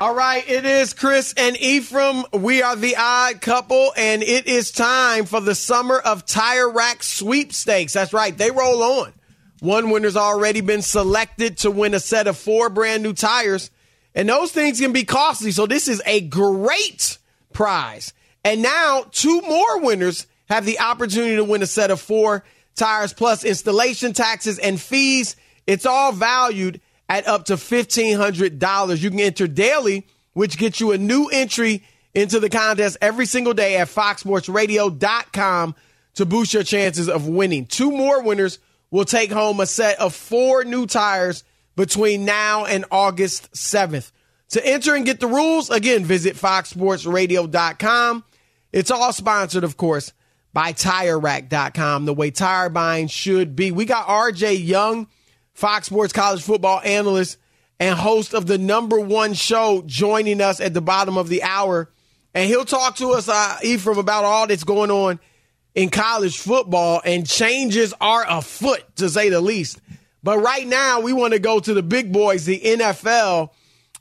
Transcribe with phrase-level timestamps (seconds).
[0.00, 2.22] All right, it is Chris and Ephraim.
[2.32, 7.02] We are the odd couple, and it is time for the summer of tire rack
[7.02, 7.94] sweepstakes.
[7.94, 9.12] That's right, they roll on.
[9.58, 13.72] One winner's already been selected to win a set of four brand new tires,
[14.14, 15.50] and those things can be costly.
[15.50, 17.18] So, this is a great
[17.52, 18.12] prize.
[18.44, 22.44] And now, two more winners have the opportunity to win a set of four
[22.76, 25.34] tires plus installation taxes and fees.
[25.66, 29.02] It's all valued at up to $1,500.
[29.02, 31.82] You can enter daily, which gets you a new entry
[32.14, 35.74] into the contest every single day at foxsportsradio.com
[36.14, 37.66] to boost your chances of winning.
[37.66, 38.58] Two more winners
[38.90, 41.44] will take home a set of four new tires
[41.76, 44.10] between now and August 7th.
[44.50, 48.24] To enter and get the rules, again, visit foxsportsradio.com.
[48.72, 50.12] It's all sponsored, of course,
[50.52, 53.70] by TireRack.com, the way tire buying should be.
[53.70, 55.06] We got RJ Young
[55.58, 57.36] Fox Sports college football analyst
[57.80, 61.90] and host of the number one show, joining us at the bottom of the hour.
[62.32, 65.18] And he'll talk to us, uh, Ephraim, about all that's going on
[65.74, 69.80] in college football, and changes are afoot, to say the least.
[70.22, 73.50] But right now, we want to go to the big boys, the NFL,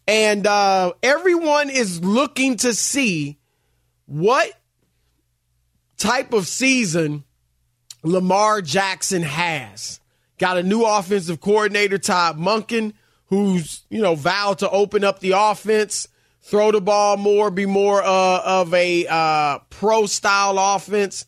[0.07, 3.39] and uh, everyone is looking to see
[4.05, 4.51] what
[5.97, 7.23] type of season
[8.03, 9.99] Lamar Jackson has.
[10.37, 12.93] Got a new offensive coordinator, Todd Monken,
[13.27, 16.07] who's, you know, vowed to open up the offense,
[16.41, 21.25] throw the ball more, be more uh, of a uh, pro style offense,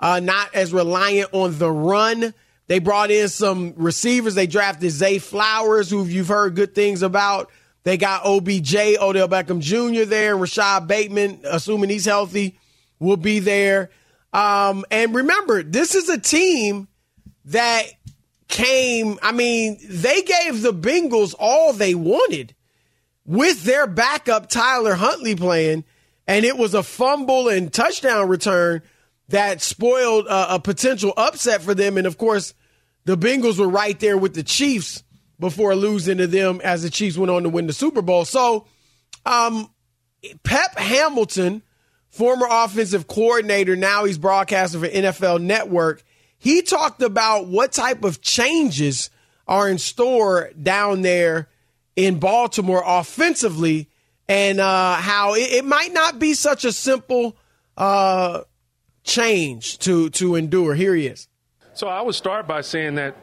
[0.00, 2.34] uh, not as reliant on the run.
[2.66, 4.34] They brought in some receivers.
[4.34, 7.50] They drafted Zay Flowers, who you've heard good things about.
[7.84, 10.04] They got OBJ, Odell Beckham Jr.
[10.04, 12.58] there, Rashod Bateman, assuming he's healthy,
[12.98, 13.90] will be there.
[14.32, 16.88] Um, and remember, this is a team
[17.46, 17.84] that
[18.48, 22.54] came, I mean, they gave the Bengals all they wanted
[23.24, 25.84] with their backup Tyler Huntley playing,
[26.26, 28.82] and it was a fumble and touchdown return
[29.28, 31.98] that spoiled a, a potential upset for them.
[31.98, 32.54] And of course,
[33.04, 35.04] the Bengals were right there with the Chiefs
[35.38, 38.24] before losing to them as the Chiefs went on to win the Super Bowl.
[38.24, 38.66] So,
[39.24, 39.70] um,
[40.42, 41.62] Pep Hamilton,
[42.08, 46.02] former offensive coordinator, now he's broadcasting for NFL Network.
[46.38, 49.10] He talked about what type of changes
[49.46, 51.48] are in store down there
[51.96, 53.88] in Baltimore offensively
[54.28, 57.36] and uh, how it, it, might not be such a simple
[57.76, 58.42] uh,
[59.02, 60.74] change to, to endure.
[60.74, 61.28] Here he is.
[61.74, 63.16] So I would start by saying that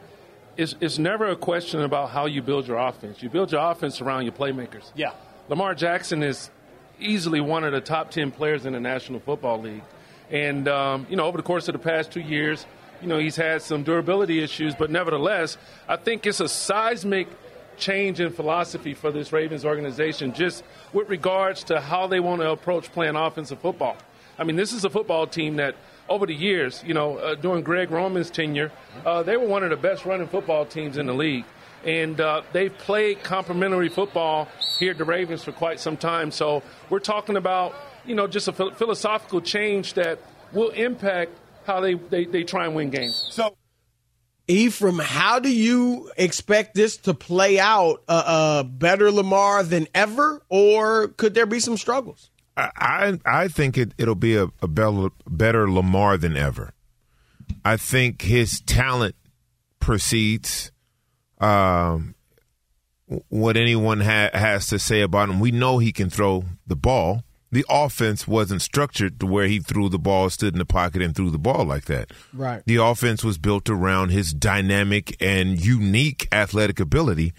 [0.57, 3.21] it's, it's never a question about how you build your offense.
[3.21, 4.91] You build your offense around your playmakers.
[4.95, 5.11] Yeah.
[5.47, 6.49] Lamar Jackson is
[6.99, 9.83] easily one of the top 10 players in the National Football League.
[10.31, 12.65] And, um, you know, over the course of the past two years,
[13.05, 17.27] you know, he's had some durability issues, but nevertheless, I think it's a seismic
[17.77, 22.49] change in philosophy for this Ravens organization just with regards to how they want to
[22.49, 23.95] approach playing offensive football.
[24.39, 25.75] I mean, this is a football team that
[26.09, 28.71] over the years, you know, uh, during Greg Roman's tenure,
[29.05, 31.45] uh, they were one of the best running football teams in the league.
[31.85, 34.47] And uh, they've played complementary football
[34.79, 36.31] here at the Ravens for quite some time.
[36.31, 40.17] So we're talking about, you know, just a philosophical change that
[40.53, 41.33] will impact
[41.65, 43.27] how they, they, they try and win games.
[43.31, 43.55] So,
[44.47, 48.03] Ephraim, how do you expect this to play out?
[48.07, 52.29] A uh, uh, better Lamar than ever, or could there be some struggles?
[52.57, 56.73] I I think it it'll be a, a better, better Lamar than ever.
[57.65, 59.15] I think his talent
[59.79, 60.71] precedes
[61.39, 62.15] um,
[63.29, 65.39] what anyone ha- has to say about him.
[65.39, 67.23] We know he can throw the ball.
[67.55, 71.15] The offense wasn't structured to where he threw the ball, stood in the pocket, and
[71.15, 72.11] threw the ball like that.
[72.33, 72.61] Right.
[72.65, 77.31] The offense was built around his dynamic and unique athletic ability.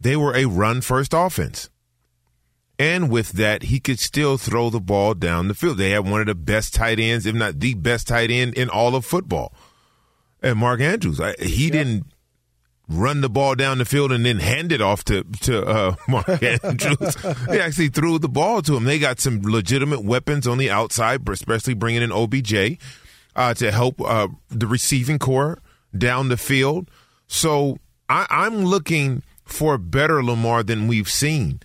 [0.00, 1.68] They were a run first offense.
[2.78, 5.78] And with that, he could still throw the ball down the field.
[5.78, 8.70] They had one of the best tight ends, if not the best tight end in
[8.70, 9.52] all of football.
[10.40, 11.72] And Mark Andrews, he yep.
[11.72, 12.09] didn't
[12.90, 16.28] run the ball down the field and then hand it off to to uh, Mark
[16.28, 17.16] Andrews.
[17.48, 18.84] they actually threw the ball to him.
[18.84, 22.78] They got some legitimate weapons on the outside, especially bringing in OBJ
[23.36, 25.60] uh, to help uh, the receiving corps
[25.96, 26.90] down the field.
[27.26, 27.78] So
[28.08, 31.60] I, I'm looking for better Lamar than we've seen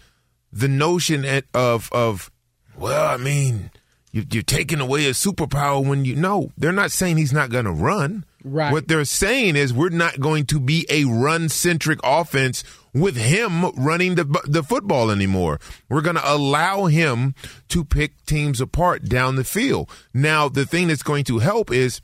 [0.51, 2.31] the notion of of
[2.77, 3.71] well, I mean,
[4.11, 7.65] you, are taking away a superpower when you know they're not saying he's not going
[7.65, 8.25] to run.
[8.47, 8.71] Right.
[8.71, 12.63] What they're saying is we're not going to be a run centric offense
[12.93, 15.59] with him running the the football anymore.
[15.89, 17.33] We're going to allow him
[17.69, 19.89] to pick teams apart down the field.
[20.13, 22.01] Now, the thing that's going to help is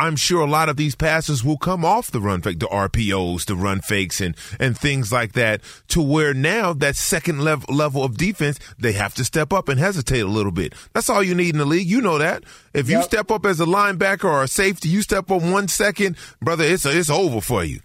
[0.00, 3.46] I'm sure a lot of these passes will come off the run fake, the RPOs,
[3.46, 5.60] the run fakes, and and things like that.
[5.88, 9.80] To where now that second level level of defense, they have to step up and
[9.80, 10.74] hesitate a little bit.
[10.92, 11.88] That's all you need in the league.
[11.88, 12.44] You know that.
[12.72, 16.16] If you step up as a linebacker or a safety, you step up one second,
[16.40, 17.80] brother, it's it's over for you.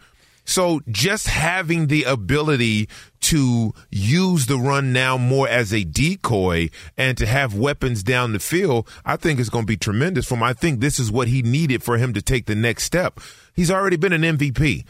[0.45, 2.89] So just having the ability
[3.21, 8.39] to use the run now more as a decoy and to have weapons down the
[8.39, 10.43] field, I think is going to be tremendous for him.
[10.43, 13.19] I think this is what he needed for him to take the next step.
[13.55, 14.85] He's already been an MVP.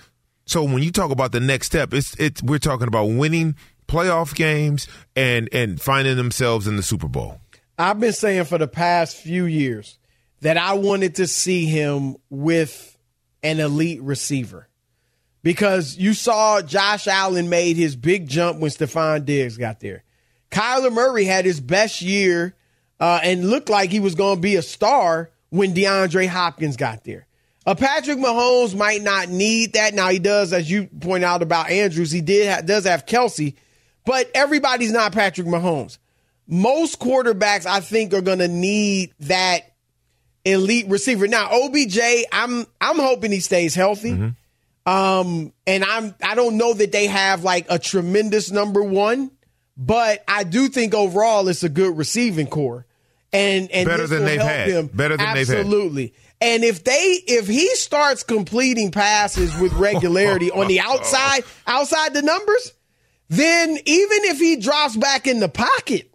[0.46, 3.56] So when you talk about the next step, it's it's we're talking about winning
[3.88, 7.40] playoff games and and finding themselves in the Super Bowl.
[7.78, 9.98] I've been saying for the past few years
[10.42, 12.98] that I wanted to see him with
[13.42, 14.68] an elite receiver
[15.44, 20.04] because you saw Josh Allen made his big jump when Stefon Diggs got there.
[20.50, 22.56] Kyler Murray had his best year
[23.00, 27.04] uh, and looked like he was going to be a star when DeAndre Hopkins got
[27.04, 27.28] there.
[27.66, 29.94] Uh, Patrick Mahomes might not need that.
[29.94, 33.56] Now he does, as you point out about Andrews, he did ha- does have Kelsey,
[34.06, 35.98] but everybody's not Patrick Mahomes.
[36.46, 39.62] Most quarterbacks, I think, are going to need that
[40.44, 41.28] elite receiver.
[41.28, 42.00] Now OBJ,
[42.34, 44.12] I'm I'm hoping he stays healthy.
[44.12, 44.30] Mm-hmm.
[44.86, 49.32] Um, and I'm I don't know that they have like a tremendous number one,
[49.78, 52.86] but I do think overall it's a good receiving corps.
[53.32, 54.70] And and better than they've had.
[54.70, 54.88] Them.
[54.88, 55.44] Better than Absolutely.
[55.44, 55.66] they've had.
[55.66, 56.14] Absolutely.
[56.42, 62.22] And if they if he starts completing passes with regularity on the outside outside the
[62.22, 62.74] numbers,
[63.30, 66.14] then even if he drops back in the pocket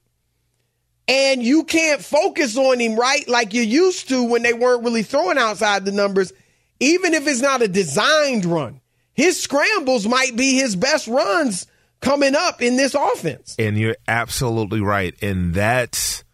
[1.08, 5.02] and you can't focus on him right like you used to when they weren't really
[5.02, 6.32] throwing outside the numbers,
[6.80, 8.80] even if it's not a designed run,
[9.12, 11.66] his scrambles might be his best runs
[12.00, 13.56] coming up in this offense.
[13.58, 15.14] And you're absolutely right.
[15.22, 16.24] And that's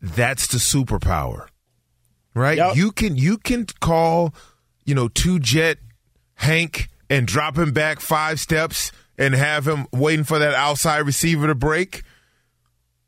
[0.00, 1.48] that's the superpower.
[2.34, 2.58] Right?
[2.58, 2.76] Yep.
[2.76, 4.34] You can you can call,
[4.84, 5.78] you know, two jet
[6.34, 11.46] Hank and drop him back five steps and have him waiting for that outside receiver
[11.48, 12.02] to break.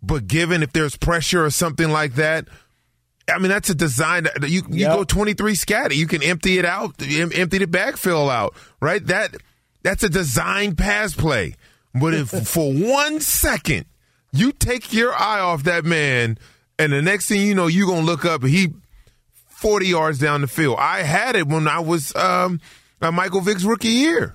[0.02, 2.48] But given if there's pressure or something like that,
[3.34, 4.26] I mean, that's a design.
[4.42, 4.96] You you yep.
[4.96, 5.94] go twenty three scatter.
[5.94, 9.04] You can empty it out, empty the backfill out, right?
[9.06, 9.36] That
[9.82, 11.54] that's a design pass play.
[11.94, 13.86] But if for one second
[14.32, 16.38] you take your eye off that man,
[16.78, 18.72] and the next thing you know, you're gonna look up he
[19.48, 20.76] forty yards down the field.
[20.78, 22.60] I had it when I was um,
[23.00, 24.34] Michael Vick's rookie year.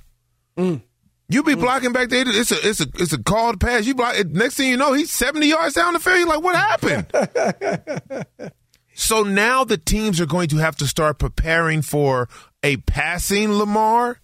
[0.57, 0.81] Mm.
[1.27, 1.59] You be mm.
[1.59, 2.23] blocking back there.
[2.27, 3.85] It's a it's a it's a called pass.
[3.85, 4.15] You block.
[4.27, 6.19] Next thing you know, he's seventy yards down the field.
[6.19, 8.51] You're like, what happened?
[8.95, 12.29] So now the teams are going to have to start preparing for
[12.63, 14.19] a passing Lamar.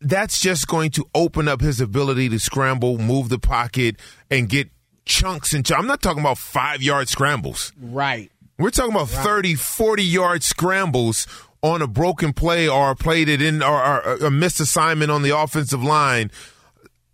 [0.00, 3.96] that's just going to open up his ability to scramble, move the pocket,
[4.30, 4.70] and get
[5.04, 7.72] chunks and I'm not talking about five yard scrambles.
[7.80, 8.30] Right.
[8.58, 9.24] We're talking about right.
[9.24, 11.26] 30, 40 yard scrambles
[11.62, 15.22] on a broken play or a play that in or, or a missed assignment on
[15.22, 16.30] the offensive line.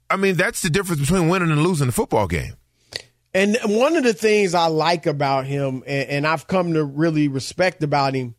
[0.09, 2.55] I mean, that's the difference between winning and losing a football game.
[3.33, 7.29] And one of the things I like about him, and, and I've come to really
[7.29, 8.35] respect about him,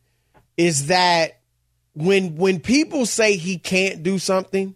[0.56, 1.40] is that
[1.94, 4.74] when when people say he can't do something,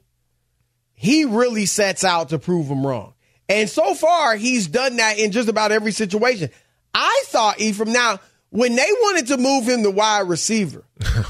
[0.94, 3.14] he really sets out to prove them wrong.
[3.48, 6.50] And so far, he's done that in just about every situation.
[6.94, 8.20] I thought Ephraim now
[8.50, 11.26] when they wanted to move him to wide receiver, I,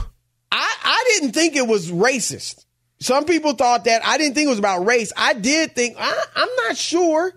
[0.52, 2.64] I didn't think it was racist.
[3.00, 4.05] Some people thought that.
[4.07, 5.12] I didn't think it was about race.
[5.16, 7.35] I did think I, I'm not sure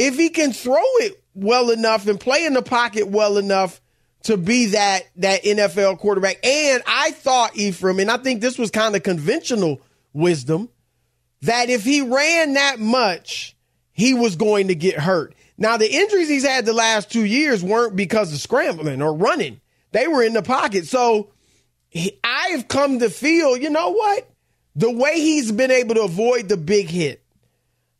[0.00, 3.80] if he can throw it well enough and play in the pocket well enough
[4.22, 6.44] to be that that NFL quarterback.
[6.44, 9.82] And I thought Ephraim, and I think this was kind of conventional
[10.14, 10.70] wisdom,
[11.42, 13.54] that if he ran that much,
[13.92, 15.34] he was going to get hurt.
[15.58, 19.60] Now, the injuries he's had the last two years weren't because of scrambling or running.
[19.92, 20.86] They were in the pocket.
[20.86, 21.28] So
[21.90, 24.30] he, I've come to feel, you know what?
[24.76, 27.22] The way he's been able to avoid the big hit.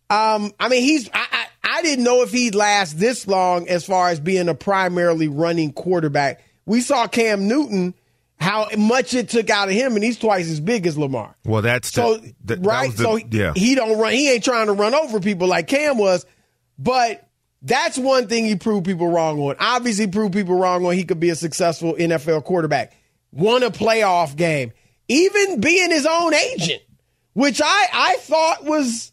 [0.09, 3.85] Um, I mean, he's, I, I, I didn't know if he'd last this long as
[3.85, 6.43] far as being a primarily running quarterback.
[6.67, 7.95] We saw Cam Newton
[8.41, 11.37] how much it took out of him, and he's twice as big as Lamar.
[11.45, 12.91] Well, that's so the, right.
[12.91, 13.53] The, so yeah.
[13.55, 14.13] he don't run.
[14.13, 16.25] He ain't trying to run over people like Cam was,
[16.79, 17.29] but
[17.61, 19.57] that's one thing he proved people wrong on.
[19.61, 20.95] Obviously, proved people wrong on.
[20.95, 22.97] He could be a successful NFL quarterback.
[23.31, 24.73] Won a playoff game,
[25.09, 26.83] even being his own agent,
[27.35, 29.13] which I I thought was.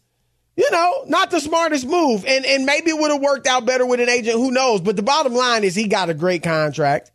[0.58, 2.24] You know, not the smartest move.
[2.26, 4.34] And and maybe it would have worked out better with an agent.
[4.34, 4.80] Who knows?
[4.80, 7.12] But the bottom line is he got a great contract.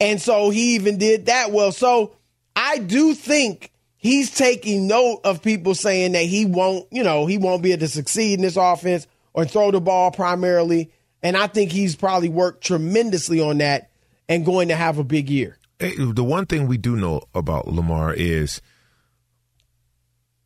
[0.00, 1.70] And so he even did that well.
[1.70, 2.16] So
[2.56, 7.38] I do think he's taking note of people saying that he won't, you know, he
[7.38, 10.90] won't be able to succeed in this offense or throw the ball primarily.
[11.22, 13.90] And I think he's probably worked tremendously on that
[14.28, 15.58] and going to have a big year.
[15.78, 18.60] The one thing we do know about Lamar is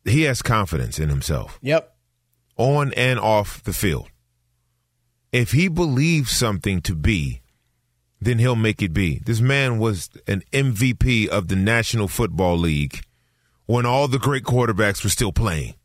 [0.03, 1.57] he has confidence in himself.
[1.63, 1.93] Yep.
[2.57, 4.09] On and off the field.
[5.31, 7.41] If he believes something to be,
[8.21, 9.19] then he'll make it be.
[9.25, 13.01] This man was an MVP of the National Football League
[13.65, 15.75] when all the great quarterbacks were still playing.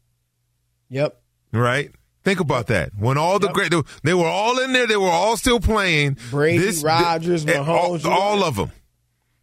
[0.89, 1.21] Yep.
[1.53, 1.91] Right?
[2.23, 2.91] Think about that.
[2.99, 3.55] When all the yep.
[3.55, 3.73] great,
[4.03, 6.19] they were all in there, they were all still playing.
[6.31, 8.05] Brady, this, Rodgers, eh, Mahomes.
[8.05, 8.73] All, all of them.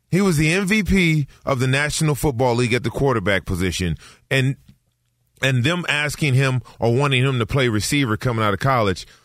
[0.10, 3.98] He was the MVP of the National Football League at the quarterback position.
[4.32, 4.56] And
[5.42, 9.06] and them asking him or wanting him to play receiver coming out of college–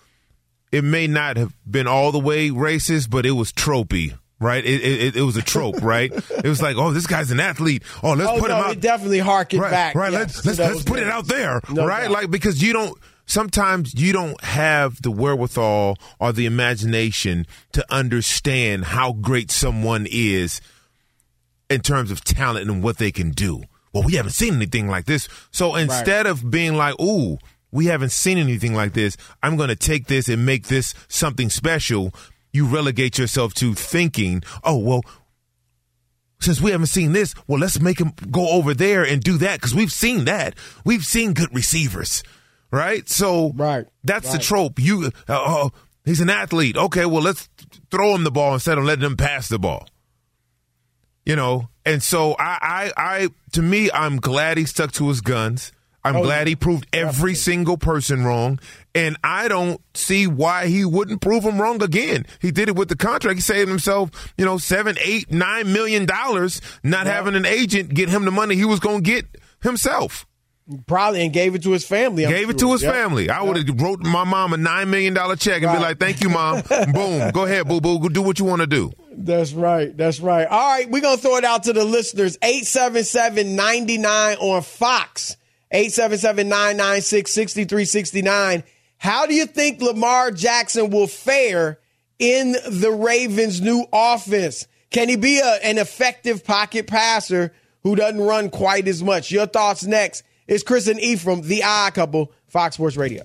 [0.72, 4.18] it may not have been all the way racist, but it was tropey.
[4.40, 6.10] Right, it, it, it was a trope, right?
[6.12, 7.84] it was like, oh, this guy's an athlete.
[8.02, 8.72] Oh, let's oh, put no, him out.
[8.72, 9.94] It definitely harkened right, back.
[9.94, 12.04] Right, yes, let's let's, let's put it out there, no right?
[12.04, 12.10] Doubt.
[12.10, 18.86] Like because you don't sometimes you don't have the wherewithal or the imagination to understand
[18.86, 20.60] how great someone is
[21.70, 23.62] in terms of talent and what they can do.
[23.92, 25.28] Well, we haven't seen anything like this.
[25.50, 26.30] So instead right.
[26.30, 27.38] of being like, ooh,
[27.70, 29.16] we haven't seen anything like this.
[29.42, 32.14] I'm going to take this and make this something special.
[32.52, 35.02] You relegate yourself to thinking, oh, well,
[36.40, 39.60] since we haven't seen this, well, let's make him go over there and do that
[39.60, 40.54] because we've seen that.
[40.84, 42.22] We've seen good receivers,
[42.70, 43.08] right?
[43.08, 44.32] So right, that's right.
[44.38, 44.78] the trope.
[44.78, 45.70] You, uh, oh,
[46.04, 46.76] he's an athlete.
[46.76, 47.48] Okay, well, let's
[47.90, 49.88] throw him the ball instead of letting him pass the ball.
[51.24, 55.20] You know, and so I, I, I, to me, I'm glad he stuck to his
[55.20, 55.72] guns.
[56.04, 57.34] I'm oh, glad he proved every definitely.
[57.34, 58.58] single person wrong,
[58.92, 62.26] and I don't see why he wouldn't prove them wrong again.
[62.40, 63.36] He did it with the contract.
[63.36, 67.12] He saved himself, you know, seven, eight, nine million dollars, not yeah.
[67.12, 69.26] having an agent get him the money he was going to get
[69.62, 70.26] himself.
[70.86, 72.24] Probably and gave it to his family.
[72.24, 72.50] I'm gave sure.
[72.50, 72.94] it to his yep.
[72.94, 73.30] family.
[73.30, 75.76] I would have wrote my mom a nine million dollar check and right.
[75.76, 76.62] be like, "Thank you, mom.
[76.92, 78.00] Boom, go ahead, boo boo.
[78.00, 79.96] Go do what you want to do." That's right.
[79.96, 80.46] That's right.
[80.46, 82.36] All right, we're gonna throw it out to the listeners.
[82.38, 85.36] 877-99 on Fox.
[85.72, 88.62] 877-996-6369.
[88.98, 91.78] How do you think Lamar Jackson will fare
[92.18, 94.66] in the Ravens' new offense?
[94.90, 97.52] Can he be a, an effective pocket passer
[97.82, 99.32] who doesn't run quite as much?
[99.32, 100.22] Your thoughts next.
[100.46, 103.24] It's Chris and Ephraim, the odd couple, Fox Sports Radio.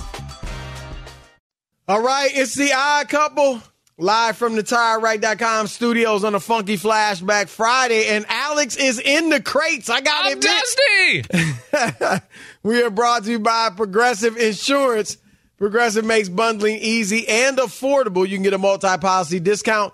[1.87, 3.61] All right, it's the odd couple.
[3.97, 9.41] Live from the TireRack.com studios on a funky flashback Friday, and Alex is in the
[9.41, 9.89] crates.
[9.89, 11.25] I got I'm it.
[11.29, 12.21] Dusty.
[12.63, 15.17] we are brought to you by Progressive Insurance.
[15.57, 18.27] Progressive makes bundling easy and affordable.
[18.27, 19.93] You can get a multi-policy discount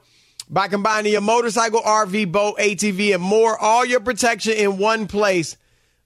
[0.50, 3.58] by combining your motorcycle, RV, boat, ATV, and more.
[3.58, 5.58] All your protection in one place.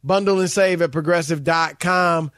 [0.04, 2.32] Bundle and save at progressive.com.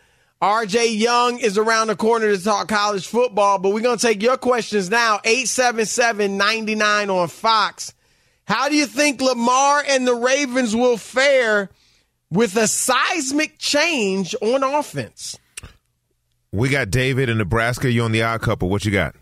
[0.43, 4.21] RJ Young is around the corner to talk college football, but we're going to take
[4.21, 5.21] your questions now.
[5.23, 7.93] 877 99 on Fox.
[8.45, 11.69] How do you think Lamar and the Ravens will fare
[12.29, 15.39] with a seismic change on offense?
[16.51, 17.89] We got David in Nebraska.
[17.89, 18.67] You on the odd couple.
[18.67, 19.15] What you got?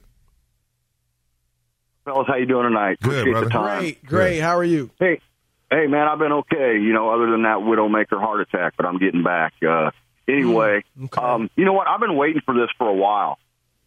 [2.03, 2.97] Fellas, how you doing tonight?
[2.99, 3.45] Good, Appreciate brother.
[3.45, 3.79] the time.
[3.79, 4.39] Great, great.
[4.39, 4.89] How are you?
[4.97, 5.21] Hey,
[5.69, 6.79] hey, man, I've been okay.
[6.81, 9.53] You know, other than that widowmaker heart attack, but I'm getting back.
[9.61, 9.91] Uh,
[10.27, 11.21] anyway, Mm, okay.
[11.21, 11.87] um, you know what?
[11.87, 13.37] I've been waiting for this for a while.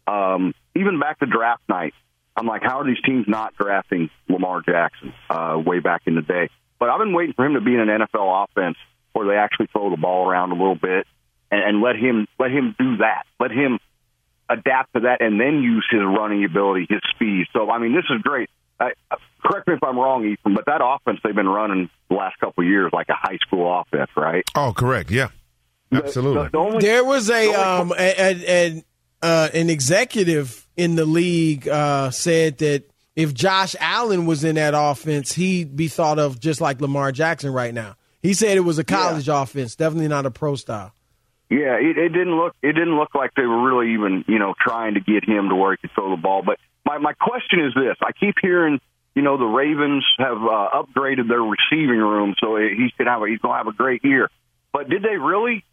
[0.07, 1.93] Um, even back to draft night,
[2.35, 6.21] I'm like, how are these teams not drafting Lamar Jackson uh, way back in the
[6.21, 6.49] day?
[6.79, 8.77] But I've been waiting for him to be in an NFL offense
[9.13, 11.07] where they actually throw the ball around a little bit
[11.49, 13.23] and, and let him let him do that.
[13.39, 13.79] Let him
[14.49, 17.47] adapt to that and then use his running ability, his speed.
[17.53, 18.49] So, I mean, this is great.
[18.79, 18.91] I,
[19.43, 22.63] correct me if I'm wrong, Ethan, but that offense they've been running the last couple
[22.63, 24.43] of years like a high school offense, right?
[24.53, 25.09] Oh, correct.
[25.09, 25.29] Yeah,
[25.91, 26.43] absolutely.
[26.43, 28.83] The, the only, There was a the um a, a, a,
[29.21, 32.83] uh, an executive in the league uh, said that
[33.15, 37.51] if Josh Allen was in that offense, he'd be thought of just like Lamar Jackson
[37.51, 37.95] right now.
[38.21, 40.91] He said it was a college offense, definitely not a pro style.
[41.49, 44.55] Yeah, it, it didn't look it didn't look like they were really even you know
[44.59, 46.41] trying to get him to where he could throw the ball.
[46.43, 48.81] But my my question is this: I keep hearing
[49.13, 53.27] you know the Ravens have uh, upgraded their receiving room, so he's gonna have a,
[53.27, 54.29] he's gonna have a great year.
[54.73, 55.63] But did they really?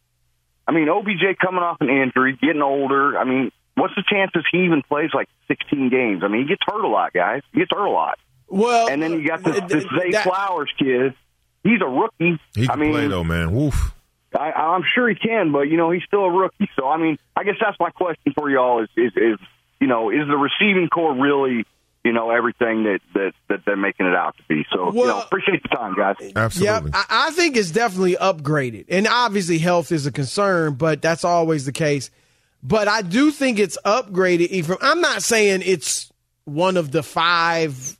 [0.66, 3.18] I mean, OBJ coming off an injury, getting older.
[3.18, 6.22] I mean, what's the chances he even plays like 16 games?
[6.25, 7.42] I mean, he gets hurt a lot, guys.
[7.53, 8.18] He gets hurt a lot.
[8.48, 11.14] Well, And then you got this, uh, this th- Zay that- Flowers kid.
[11.64, 12.40] He's a rookie.
[12.57, 13.53] He I can mean, play though, man.
[13.53, 13.94] Woof.
[14.37, 16.68] I, I'm sure he can, but you know he's still a rookie.
[16.75, 19.38] So I mean, I guess that's my question for y'all: is is, is
[19.81, 21.64] you know is the receiving corps really
[22.05, 24.65] you know everything that that that they're making it out to be.
[24.73, 26.17] So you know, appreciate the time, guys.
[26.35, 26.91] Absolutely.
[26.91, 28.87] Yeah, I, I think it's definitely upgraded.
[28.88, 32.11] And obviously, health is a concern, but that's always the case.
[32.62, 34.49] But I do think it's upgraded.
[34.49, 36.12] Even I'm not saying it's
[36.45, 37.99] one of the five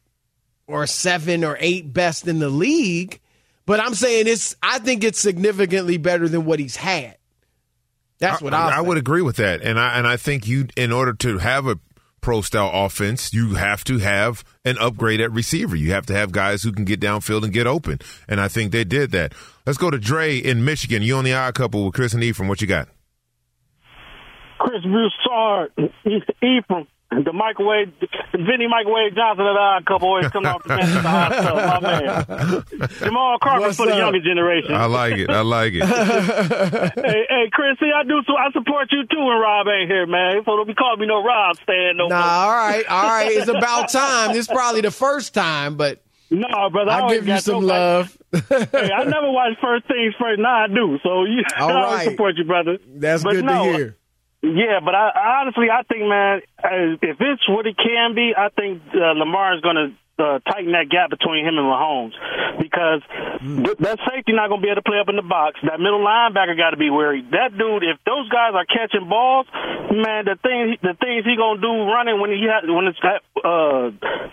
[0.67, 3.21] or seven or eight best in the league,
[3.67, 4.57] but I'm saying it's.
[4.63, 7.17] I think it's significantly better than what he's had.
[8.19, 10.69] That's what I, I, I would agree with that, and I and I think you,
[10.77, 11.79] in order to have a
[12.23, 15.77] pro style offense, you have to have an upgrade at receiver.
[15.77, 18.73] You have to have guys who can get downfield and get open, and I think
[18.73, 19.35] they did that.
[19.67, 21.03] Let's go to Dre in Michigan.
[21.03, 22.49] You on the odd couple with Chris and Ephraim.
[22.49, 22.89] What you got?
[24.59, 25.73] Chris Broussard,
[26.41, 26.87] Ephraim,
[27.25, 27.93] the microwave,
[28.33, 31.57] Vinny Microwave Johnson of the odd couple always coming off the bench at the hospital,
[31.57, 32.89] my man.
[32.99, 34.75] Jamal Crawford What's for the younger generation.
[34.75, 35.29] I like it.
[35.31, 35.85] I like it.
[37.05, 40.07] hey, hey, Chris, see, I do, so I support you too when Rob ain't here,
[40.07, 40.43] man.
[40.45, 42.25] So don't be calling me no Rob stand no Nah, more.
[42.25, 43.33] all right, all right.
[43.33, 44.29] It's about time.
[44.33, 47.61] This is probably the first time, but No, brother, I I'll give you got some
[47.67, 48.17] no- love.
[48.33, 50.41] hey, I never watch First Things First.
[50.41, 50.99] Now I do.
[51.03, 52.11] So you, All I always right.
[52.11, 52.79] support you, brother.
[52.95, 53.97] That's But good no, to hear.
[54.43, 56.41] Yeah, but I honestly, I think, man,
[57.01, 59.89] if it's what it can be, I think uh, Lamar is going to
[60.23, 62.13] uh, tighten that gap between him and Mahomes
[62.61, 63.03] because
[63.43, 63.65] Mm.
[63.65, 65.59] th- that safety not going to be able to play up in the box.
[65.67, 67.33] That middle linebacker got to be worried.
[67.33, 69.47] That dude, if those guys are catching balls,
[69.91, 73.01] man, the thing, the things he going to do running when he ha- when it's
[73.03, 73.89] that, uh,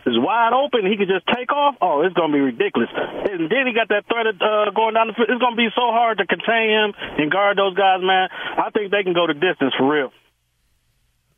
[0.05, 1.75] is wide open, he could just take off.
[1.81, 2.89] Oh, it's going to be ridiculous.
[2.93, 5.29] And then he got that threat of, uh, going down the field.
[5.29, 8.29] It's going to be so hard to contain him and guard those guys, man.
[8.31, 10.11] I think they can go the distance for real.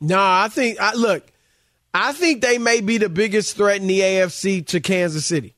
[0.00, 1.24] No, I think I look.
[1.94, 5.54] I think they may be the biggest threat in the AFC to Kansas City.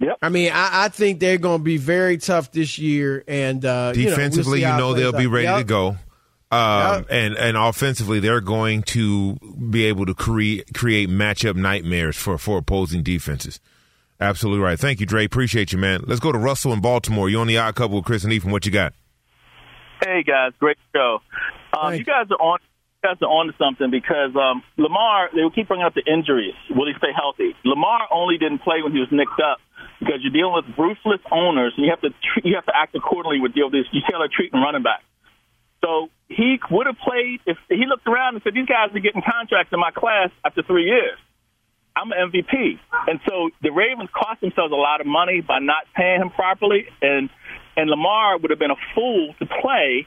[0.00, 0.18] Yep.
[0.20, 3.92] I mean, I, I think they're going to be very tough this year, and uh,
[3.94, 5.58] you know, we'll Defensively, you know, they'll plays be ready Yep.
[5.58, 5.96] to go.
[6.52, 9.36] Um, and and offensively, they're going to
[9.70, 13.58] be able to create create matchup nightmares for for opposing defenses.
[14.20, 14.78] Absolutely right.
[14.78, 15.24] Thank you, Dre.
[15.24, 16.02] Appreciate you, man.
[16.06, 17.30] Let's go to Russell in Baltimore.
[17.30, 18.50] You're on the odd couple with Chris and Ethan.
[18.50, 18.92] What you got?
[20.04, 21.20] Hey guys, great show.
[21.72, 22.58] Um, you guys are on.
[23.02, 25.30] You guys are on to something because um, Lamar.
[25.34, 26.54] They will keep bringing up the injuries.
[26.68, 27.56] Will he stay healthy?
[27.64, 29.56] Lamar only didn't play when he was nicked up
[30.00, 32.94] because you're dealing with ruthless owners, and you have to treat, you have to act
[32.94, 33.86] accordingly with deal this.
[33.90, 35.00] You tailor treating running back.
[35.84, 39.22] So he would have played if he looked around and said, "These guys are getting
[39.22, 41.18] contracts in my class after three years.
[41.96, 45.84] I'm an MVP." And so the Ravens cost themselves a lot of money by not
[45.94, 47.28] paying him properly, and
[47.76, 50.06] and Lamar would have been a fool to play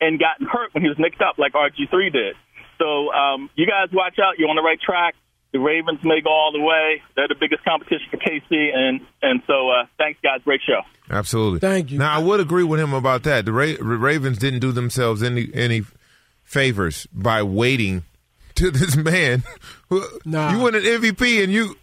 [0.00, 2.36] and gotten hurt when he was nicked up like RG3 did.
[2.78, 4.38] So um, you guys watch out.
[4.38, 5.14] You're on the right track.
[5.52, 7.02] The Ravens may go all the way.
[7.14, 10.42] They're the biggest competition for KC, and and so uh, thanks, guys.
[10.44, 10.82] Great show.
[11.10, 11.60] Absolutely.
[11.60, 11.98] Thank you.
[11.98, 13.44] Now, I would agree with him about that.
[13.44, 15.84] The Ra- Ravens didn't do themselves any any
[16.44, 18.02] favors by waiting
[18.56, 19.44] to this man.
[20.24, 20.52] Nah.
[20.52, 21.76] You win an MVP and you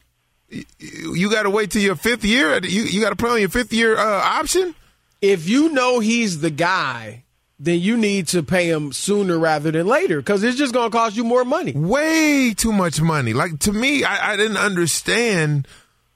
[0.78, 2.64] you, got to wait till your fifth year.
[2.64, 4.76] You you got to play on your fifth year uh, option.
[5.22, 7.24] If you know he's the guy,
[7.60, 10.96] then you need to pay him sooner rather than later because it's just going to
[10.96, 11.72] cost you more money.
[11.72, 13.34] Way too much money.
[13.34, 15.68] Like to me, I, I didn't understand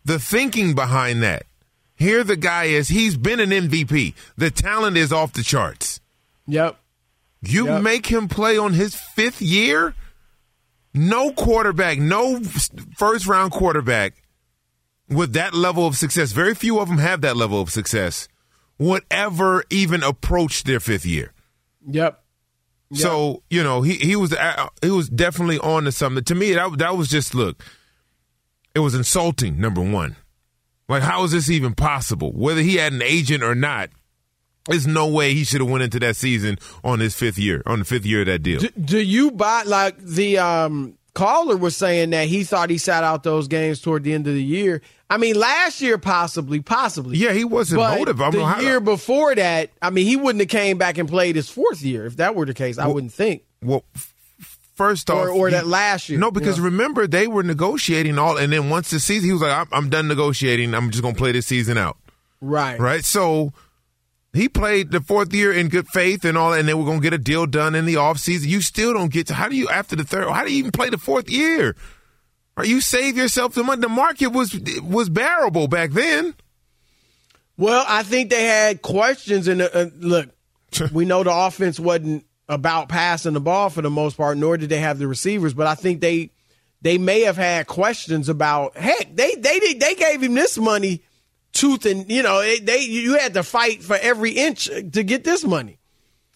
[0.05, 1.43] the thinking behind that.
[1.97, 2.89] Here, the guy is.
[2.89, 4.13] He's been an MVP.
[4.37, 5.99] The talent is off the charts.
[6.45, 6.77] Yep.
[7.41, 7.81] You Yep.
[7.83, 9.93] make him play on his fifth year?
[10.93, 12.41] No quarterback, no
[12.97, 14.23] first round quarterback
[15.09, 16.31] with that level of success.
[16.31, 18.27] Very few of them have that level of success.
[18.79, 21.33] Would ever even approach their fifth year.
[21.87, 22.23] Yep.
[22.93, 26.23] So you know he he was uh, he was definitely on to something.
[26.23, 27.63] To me, that that was just look.
[28.73, 29.59] It was insulting.
[29.59, 30.15] Number one,
[30.89, 32.31] like how is this even possible?
[32.33, 33.89] Whether he had an agent or not,
[34.67, 37.79] there's no way he should have went into that season on his fifth year, on
[37.79, 38.59] the fifth year of that deal.
[38.59, 43.03] Do, do you buy like the um, caller was saying that he thought he sat
[43.03, 44.81] out those games toward the end of the year?
[45.09, 47.17] I mean, last year possibly, possibly.
[47.17, 48.21] Yeah, he wasn't but motivated.
[48.21, 51.37] I The how- year before that, I mean, he wouldn't have came back and played
[51.37, 52.77] his fourth year if that were the case.
[52.77, 53.43] I wouldn't think.
[53.63, 54.13] Well, f-
[54.77, 58.53] first off, Or- or that last year, No, because remember they were negotiating all, and
[58.53, 60.73] then once the season, he was like, "I'm, I'm done negotiating.
[60.73, 61.97] I'm just gonna play this season out."
[62.39, 62.79] Right.
[62.79, 63.03] Right.
[63.03, 63.51] So
[64.33, 67.13] he played the fourth year in good faith and all, and they were gonna get
[67.13, 68.49] a deal done in the off season.
[68.49, 70.29] You still don't get to how do you after the third?
[70.29, 71.75] How do you even play the fourth year?
[72.55, 73.81] Or you save yourself the money.
[73.81, 76.35] The market was was bearable back then.
[77.57, 79.47] Well, I think they had questions.
[79.47, 80.29] And uh, look,
[80.91, 84.69] we know the offense wasn't about passing the ball for the most part, nor did
[84.69, 85.53] they have the receivers.
[85.53, 86.31] But I think they
[86.81, 88.77] they may have had questions about.
[88.77, 91.03] Heck, they they did, they gave him this money,
[91.53, 95.23] tooth and you know they, they you had to fight for every inch to get
[95.23, 95.79] this money.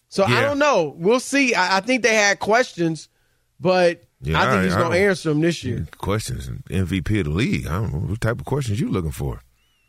[0.10, 0.94] So I don't know.
[0.98, 1.56] We'll see.
[1.56, 3.08] I, I think they had questions,
[3.62, 5.88] but Yeah, I think I- he's going to answer them this year.
[6.00, 7.66] Questions MVP of the league.
[7.68, 9.40] I don't know what type of questions you looking for.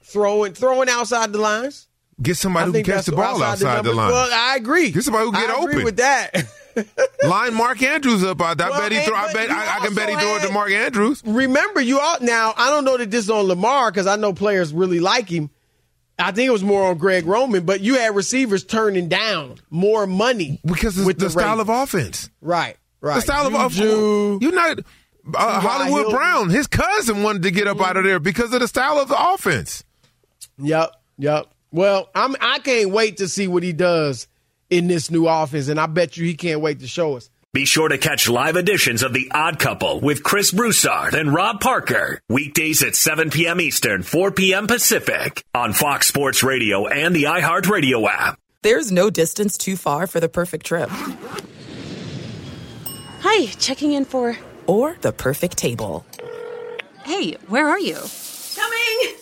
[0.05, 1.89] Throwing, throwing outside the lines.
[2.21, 3.95] Get somebody who can catch the ball outside, the, numbers.
[3.97, 4.11] line.
[4.11, 4.91] Well, I agree.
[4.91, 5.85] Get somebody who can get I agree open.
[5.85, 6.45] with that.
[7.25, 8.69] Line Mark Andrews up out there.
[8.69, 9.15] I Well, bet he throw.
[9.17, 11.23] I bet I, I can bet he throw it to Mark Andrews.
[11.25, 12.55] Remember, you all now.
[12.57, 15.51] I don't know that this is on Lamar because I know players really like him.
[16.19, 20.07] I think it was more on Greg Roman, but you had receivers turning down more
[20.07, 21.61] money because it's with the, style Ravens.
[21.61, 22.31] of offense.
[22.41, 23.17] Right, right.
[23.17, 23.77] The style of offense.
[24.43, 24.79] You're not
[25.35, 26.17] uh, Hollywood Hilton.
[26.17, 26.51] Brown.
[26.51, 29.17] His cousin wanted to get up out of there because of the style of the
[29.35, 29.85] offense.
[30.59, 31.52] Yep, yep.
[31.73, 32.37] Well, I'm.
[32.41, 34.29] I can't wait to see what he does
[34.71, 37.31] in this new offense, and I bet you he can't wait to show us.
[37.55, 41.61] Be sure to catch live editions of The Odd Couple with Chris Broussard and Rob
[41.61, 42.19] Parker.
[42.31, 43.61] Weekdays at 7 p.m.
[43.61, 44.67] Eastern, 4 p.m.
[44.67, 48.39] Pacific on Fox Sports Radio and the iHeartRadio app.
[48.63, 50.89] There's no distance too far for the perfect trip.
[53.21, 54.39] Hi, checking in for.
[54.67, 56.07] Or the perfect table.
[57.05, 57.99] Hey, where are you?
[58.55, 59.22] Coming!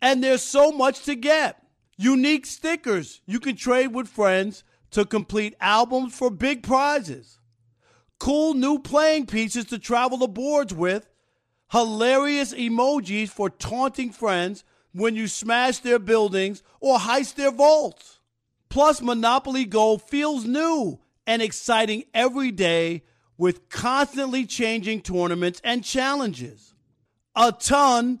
[0.00, 1.62] And there's so much to get.
[1.96, 7.38] Unique stickers you can trade with friends to complete albums for big prizes.
[8.18, 11.08] Cool new playing pieces to travel the boards with.
[11.72, 18.20] Hilarious emojis for taunting friends when you smash their buildings or heist their vaults.
[18.68, 23.02] Plus, Monopoly Go feels new and exciting every day
[23.36, 26.74] with constantly changing tournaments and challenges.
[27.34, 28.20] A ton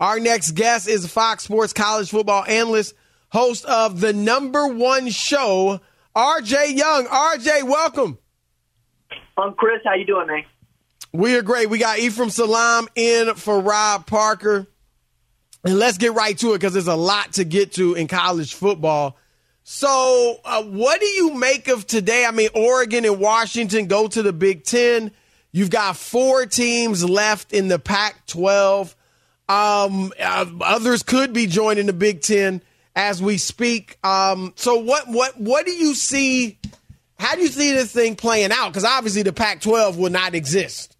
[0.00, 2.94] Our next guest is Fox Sports college football analyst,
[3.30, 5.80] host of the number one show,
[6.14, 7.06] RJ Young.
[7.06, 8.18] RJ, welcome.
[9.36, 9.80] I'm Chris.
[9.84, 10.44] How you doing, man?
[11.12, 11.68] We are great.
[11.68, 14.68] We got Ephraim Salaam in for Rob Parker.
[15.64, 18.54] And let's get right to it because there's a lot to get to in college
[18.54, 19.16] football.
[19.64, 22.24] So, uh, what do you make of today?
[22.24, 25.10] I mean, Oregon and Washington go to the Big Ten.
[25.50, 28.94] You've got four teams left in the Pac 12.
[29.48, 32.62] Um, uh, others could be joining the Big Ten
[32.94, 33.98] as we speak.
[34.04, 36.58] Um, so, what, what, what do you see?
[37.18, 38.68] How do you see this thing playing out?
[38.68, 40.96] Because obviously the Pac 12 will not exist.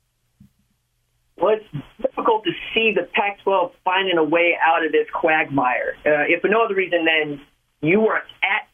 [1.41, 5.95] Well, it's difficult to see the Pac-12 finding a way out of this quagmire.
[6.05, 7.41] Uh, if for no other reason than
[7.81, 8.69] you were at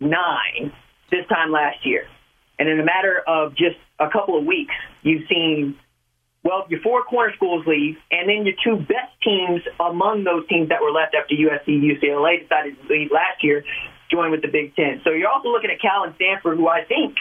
[0.00, 0.72] nine
[1.10, 2.06] this time last year,
[2.58, 5.76] and in a matter of just a couple of weeks, you've seen
[6.44, 10.68] well your four corner schools leave, and then your two best teams among those teams
[10.68, 13.64] that were left after USC, UCLA decided to leave last year,
[14.10, 15.00] join with the Big Ten.
[15.04, 17.14] So you're also looking at Cal and Stanford, who I think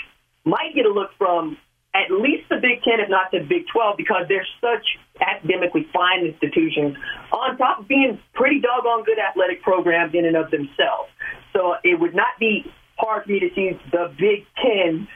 [0.45, 1.57] might get a look from
[1.93, 4.85] at least the Big Ten, if not the Big 12, because they're such
[5.19, 6.95] academically fine institutions,
[7.31, 11.09] on top of being pretty doggone good athletic programs in and of themselves.
[11.51, 12.63] So it would not be
[12.97, 15.07] hard for me to see the Big Ten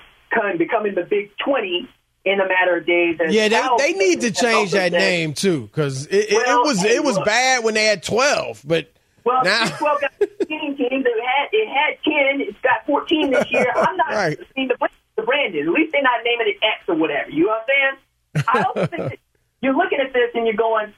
[0.57, 1.87] becoming the Big 20
[2.25, 3.17] in a matter of days.
[3.29, 6.83] Yeah, they, they need to change that name too, because it, it, Well, it was
[6.83, 7.25] it was look.
[7.25, 8.91] bad when they had twelve, but
[9.25, 11.05] Well, now 12 got 15 teams.
[11.05, 12.41] It had, it had 10.
[12.47, 13.71] It's got 14 this year.
[13.75, 14.39] I'm not Right.
[14.55, 14.75] seeing the,
[15.15, 15.67] the brand is.
[15.67, 17.29] At least they're not naming it X or whatever.
[17.29, 17.95] You know what I'm
[18.35, 18.45] saying?
[18.47, 19.19] I also think that
[19.61, 20.93] you're looking at this and you're going,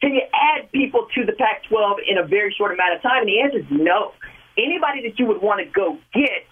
[0.00, 3.20] can you add people to the Pac 12 in a very short amount of time?
[3.22, 4.12] And the answer is no.
[4.58, 6.46] Anybody that you would want to go get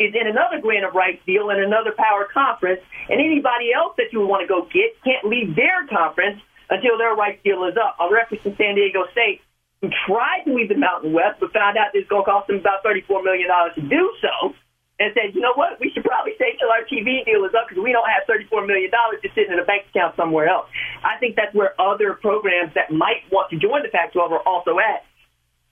[0.00, 2.80] is in another grant of rights deal in another power conference,
[3.12, 6.40] and anybody else that you want to go get can't leave their conference
[6.72, 8.00] until their rights deal is up.
[8.00, 9.44] I'll reference San Diego State,
[9.84, 12.64] who tried to leave the Mountain West, but found out it's going to cost them
[12.64, 14.56] about $34 million to do so,
[15.00, 17.68] and said, you know what, we should probably stay till our TV deal is up
[17.68, 20.68] because we don't have $34 million just sitting in a bank account somewhere else.
[21.04, 24.44] I think that's where other programs that might want to join the Pac 12 are
[24.44, 25.04] also at.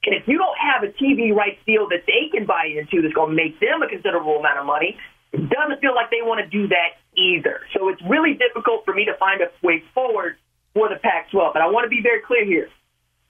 [0.08, 3.12] And if you don't have a TV rights deal that they can buy into that's
[3.12, 4.96] going to make them a considerable amount of money,
[5.36, 7.60] it doesn't feel like they want to do that either.
[7.76, 10.40] So it's really difficult for me to find a way forward
[10.72, 11.52] for the Pac 12.
[11.52, 12.72] But I want to be very clear here.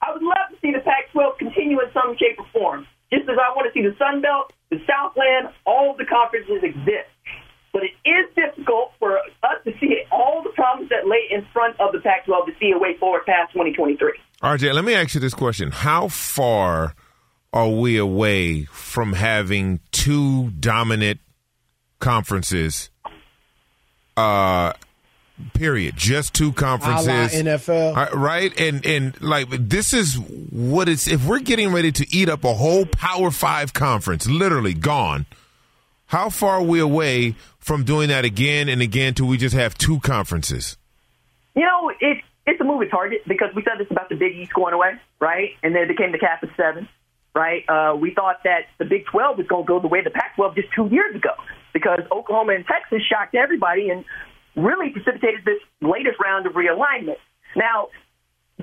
[0.06, 3.26] I would love to see the Pac 12 continue in some shape or form, just
[3.26, 7.10] as I want to see the Sun Belt, the Southland, all of the conferences exist.
[7.78, 11.78] But it is difficult for us to see all the problems that lay in front
[11.78, 14.14] of the Pac 12 to see a way forward past 2023.
[14.42, 15.70] RJ, let me ask you this question.
[15.70, 16.96] How far
[17.52, 21.20] are we away from having two dominant
[22.00, 22.90] conferences?
[24.16, 24.72] Uh
[25.54, 25.96] period.
[25.96, 27.06] Just two conferences.
[27.06, 27.96] A NFL.
[27.96, 28.58] Uh, right?
[28.58, 32.54] And and like this is what it's if we're getting ready to eat up a
[32.54, 35.26] whole Power 5 conference, literally gone.
[36.08, 37.34] How far are we away
[37.68, 40.78] from doing that again and again till we just have two conferences?
[41.54, 44.54] You know, it, it's a moving target because we said this about the Big East
[44.54, 45.50] going away, right?
[45.62, 46.88] And then it became the Catholic Seven,
[47.34, 47.68] right?
[47.68, 50.34] Uh, we thought that the Big 12 was going to go the way the Pac
[50.36, 51.36] 12 just two years ago
[51.74, 54.02] because Oklahoma and Texas shocked everybody and
[54.56, 57.20] really precipitated this latest round of realignment.
[57.54, 57.88] Now,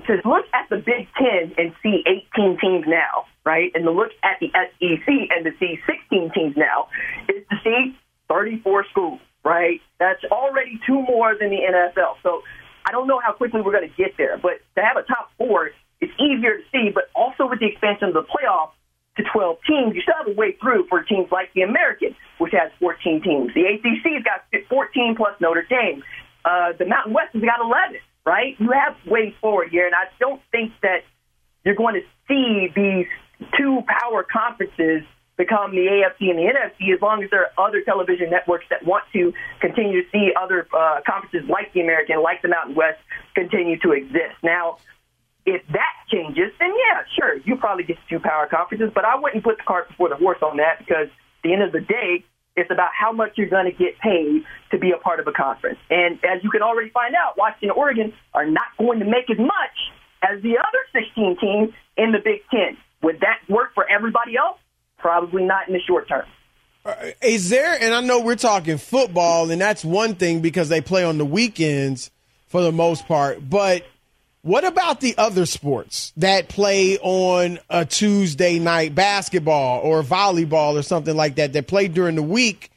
[0.04, 2.02] to look at the Big Ten and see
[2.34, 6.56] 18 teams now, right, and to look at the SEC and to see 16 teams
[6.56, 6.88] now,
[7.28, 7.96] is to see
[8.28, 9.80] 34 schools, right?
[9.98, 12.16] That's already two more than the NFL.
[12.22, 12.42] So
[12.86, 15.30] I don't know how quickly we're going to get there, but to have a top
[15.38, 16.90] four, it's easier to see.
[16.94, 18.70] But also with the expansion of the playoff
[19.16, 22.52] to 12 teams, you still have a way through for teams like the American, which
[22.52, 23.54] has 14 teams.
[23.54, 26.02] The ACC's got 14 plus Notre Dame.
[26.44, 28.54] Uh, the Mountain West has got 11, right?
[28.58, 31.02] You have ways forward here, and I don't think that
[31.64, 33.06] you're going to see these
[33.58, 35.02] two power conferences
[35.36, 38.84] become the AFC and the NFC as long as there are other television networks that
[38.84, 42.98] want to continue to see other uh, conferences like the American, like the Mountain West,
[43.34, 44.36] continue to exist.
[44.42, 44.78] Now,
[45.44, 49.44] if that changes, then yeah, sure, you probably get two power conferences, but I wouldn't
[49.44, 52.24] put the cart before the horse on that because at the end of the day,
[52.56, 55.32] it's about how much you're going to get paid to be a part of a
[55.32, 55.78] conference.
[55.90, 59.30] And as you can already find out, Washington and Oregon are not going to make
[59.30, 59.76] as much
[60.22, 62.76] as the other 16 teams in the Big Ten.
[63.02, 64.58] Would that work for everybody else?
[65.06, 66.24] Probably not in the short term.
[67.22, 71.04] Is there, and I know we're talking football, and that's one thing because they play
[71.04, 72.10] on the weekends
[72.48, 73.84] for the most part, but
[74.42, 80.82] what about the other sports that play on a Tuesday night, basketball or volleyball or
[80.82, 82.72] something like that, that play during the week?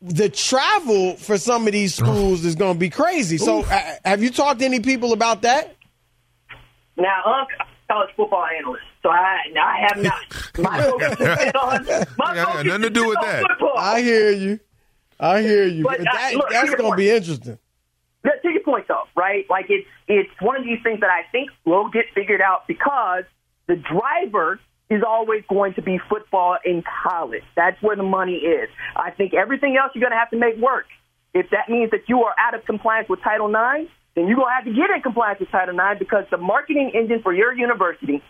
[0.00, 3.38] The travel for some of these schools is going to be crazy.
[3.38, 5.76] So, uh, have you talked to any people about that?
[6.96, 10.22] Now, I'm a college football analyst, so I, I have not.
[10.58, 11.84] My focus is on,
[12.18, 13.42] my Yeah, focus nothing to do with that.
[13.48, 13.74] Football.
[13.78, 14.60] I hear you.
[15.18, 15.84] I hear you.
[15.84, 17.58] But, uh, that, look, that's going to be interesting.
[18.24, 19.44] Yeah, to your point though, right?
[19.50, 23.24] Like it's it's one of these things that I think will get figured out because
[23.66, 24.60] the driver
[24.90, 27.42] is always going to be football in college.
[27.56, 28.68] That's where the money is.
[28.94, 30.86] I think everything else you're going to have to make work.
[31.34, 34.48] If that means that you are out of compliance with Title IX, then you're going
[34.50, 37.52] to have to get in compliance with Title IX because the marketing engine for your
[37.54, 38.22] university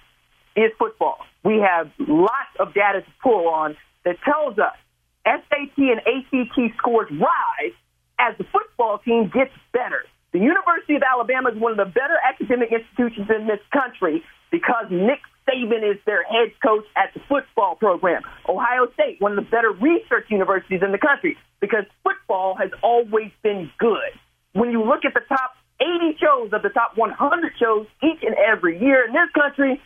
[0.57, 1.19] is football.
[1.45, 4.77] We have lots of data to pull on that tells us
[5.25, 7.75] SAT and ACT scores rise
[8.19, 10.05] as the football team gets better.
[10.33, 14.87] The University of Alabama is one of the better academic institutions in this country because
[14.91, 18.23] Nick Saban is their head coach at the football program.
[18.49, 23.31] Ohio State, one of the better research universities in the country because football has always
[23.43, 24.13] been good.
[24.53, 28.37] When you look at the top 80 shows of the top 100 shows each and
[28.37, 29.81] every year in this country,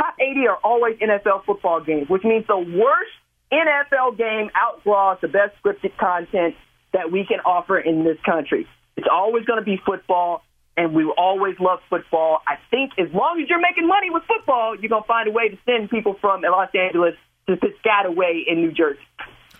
[0.00, 3.12] top 80 are always NFL football games, which means the worst
[3.52, 6.54] NFL game outlaws the best scripted content
[6.92, 8.66] that we can offer in this country.
[8.96, 10.42] It's always going to be football,
[10.76, 12.40] and we always love football.
[12.46, 15.32] I think as long as you're making money with football, you're going to find a
[15.32, 17.14] way to send people from Los Angeles
[17.46, 19.00] to Piscataway in New Jersey.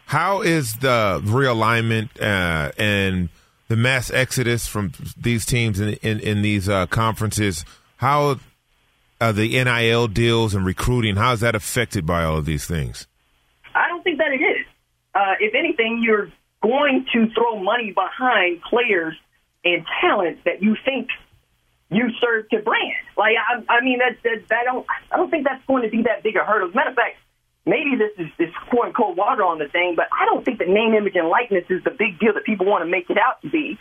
[0.06, 3.28] How is the realignment uh, and
[3.68, 7.64] the mass exodus from these teams in in, in these uh, conferences?
[7.96, 8.40] How
[9.20, 11.16] uh, the NIL deals and recruiting?
[11.16, 13.06] How is that affected by all of these things?
[13.74, 14.66] I don't think that it is.
[15.14, 16.30] Uh, if anything, you're
[16.62, 19.14] going to throw money behind players
[19.64, 21.08] and talent that you think
[21.90, 23.04] you serve to brand.
[23.16, 26.02] Like I, I mean, that, that that don't I don't think that's going to be
[26.02, 26.68] that big a hurdle.
[26.68, 27.16] As a matter of fact,
[27.66, 30.68] maybe this is this pouring cold water on the thing, but I don't think that
[30.68, 33.42] name, image, and likeness is the big deal that people want to make it out
[33.42, 33.78] to be.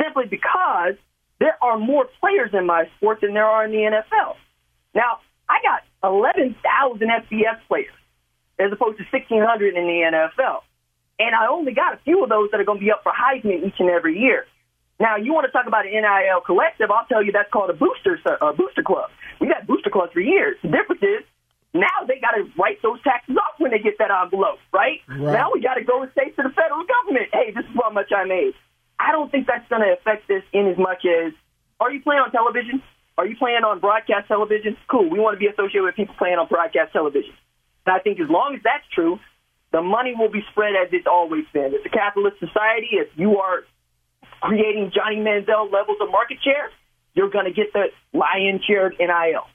[0.00, 0.94] Simply because
[1.40, 4.36] there are more players in my sport than there are in the NFL.
[4.98, 7.94] Now, I got 11,000 FBS players
[8.58, 10.66] as opposed to 1,600 in the NFL.
[11.20, 13.12] And I only got a few of those that are going to be up for
[13.14, 14.46] Heisman each and every year.
[14.98, 16.90] Now, you want to talk about an NIL collective?
[16.90, 19.10] I'll tell you that's called a booster uh, booster club.
[19.40, 20.58] We got booster clubs for years.
[20.62, 21.22] The difference is
[21.72, 24.98] now they got to write those taxes off when they get that envelope, right?
[25.06, 25.38] right.
[25.38, 27.90] Now we got to go and say to the federal government, "Hey, this is how
[27.90, 28.54] much I made."
[28.98, 31.32] I don't think that's going to affect this in as much as
[31.78, 32.82] are you playing on television?
[33.18, 34.76] Are you playing on broadcast television?
[34.88, 35.10] Cool.
[35.10, 37.34] We want to be associated with people playing on broadcast television.
[37.84, 39.18] And I think as long as that's true,
[39.72, 41.74] the money will be spread as it's always been.
[41.74, 42.90] It's a capitalist society.
[42.92, 43.64] If you are
[44.40, 46.70] creating Johnny Manziel levels of market share,
[47.14, 49.46] you're going to get the lion share NIL.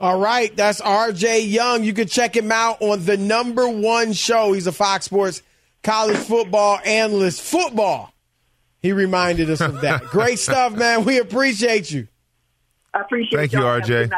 [0.00, 1.84] All right, that's RJ Young.
[1.84, 4.54] You can check him out on the number one show.
[4.54, 5.42] He's a Fox Sports
[5.82, 7.42] college football analyst.
[7.42, 8.14] Football.
[8.80, 10.04] He reminded us of that.
[10.10, 11.04] Great stuff, man.
[11.04, 12.08] We appreciate you.
[12.94, 14.10] I appreciate Thank you, RJ.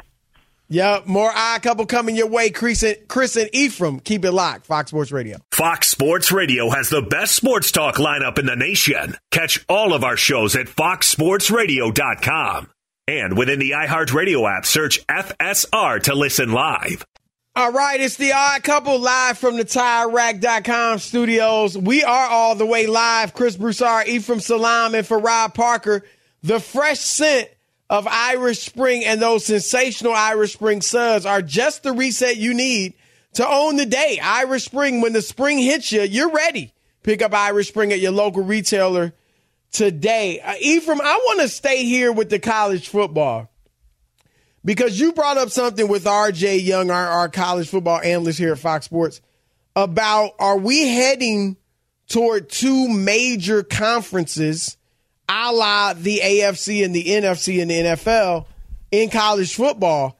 [0.73, 2.51] Yep, more odd couple coming your way.
[2.51, 4.67] Chris and, Chris and Ephraim, keep it locked.
[4.67, 5.39] Fox Sports Radio.
[5.51, 9.17] Fox Sports Radio has the best sports talk lineup in the nation.
[9.33, 12.69] Catch all of our shows at foxsportsradio.com.
[13.09, 17.05] And within the iHeartRadio app, search FSR to listen live.
[17.57, 21.77] All right, it's the odd couple live from the TireRack.com studios.
[21.77, 23.35] We are all the way live.
[23.35, 26.05] Chris Broussard, Ephraim Salaam, and Farad Parker.
[26.45, 27.49] The fresh scent
[27.91, 32.95] of Irish Spring and those sensational Irish Spring suds are just the reset you need
[33.35, 34.21] to own the day.
[34.23, 36.73] Irish Spring, when the spring hits you, you're ready.
[37.03, 39.13] Pick up Irish Spring at your local retailer
[39.73, 40.41] today.
[40.41, 43.51] Uh, Ephraim, I want to stay here with the college football
[44.65, 48.59] because you brought up something with RJ Young, our, our college football analyst here at
[48.61, 49.21] Fox Sports,
[49.75, 51.57] about are we heading
[52.09, 54.77] toward two major conferences–
[55.31, 58.47] a la the AFC and the NFC and the NFL
[58.91, 60.19] in college football.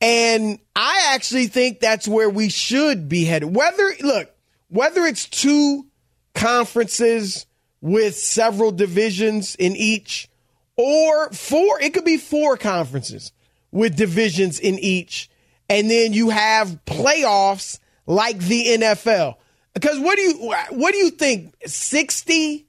[0.00, 3.54] And I actually think that's where we should be headed.
[3.54, 4.30] Whether, look,
[4.68, 5.86] whether it's two
[6.34, 7.46] conferences
[7.80, 10.28] with several divisions in each,
[10.76, 13.32] or four, it could be four conferences
[13.70, 15.28] with divisions in each.
[15.68, 19.36] And then you have playoffs like the NFL.
[19.74, 21.54] Because what do you what do you think?
[21.66, 22.66] 60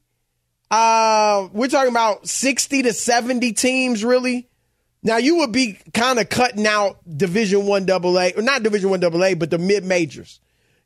[0.73, 4.49] uh, we're talking about 60 to 70 teams, really.
[5.03, 9.03] Now you would be kind of cutting out Division One AA, or not Division One
[9.03, 10.39] AA, but the mid majors.